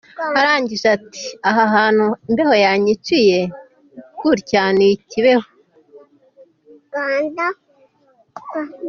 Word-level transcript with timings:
Arangije 0.39 0.87
ati 0.97 1.23
‘aha 1.49 1.63
hantu 1.75 2.05
imbeho 2.29 2.53
yanyiciye 2.65 3.39
gutya 4.19 4.63
ni 4.77 4.87
‘i 4.95 4.97
Kibeho. 5.09 5.47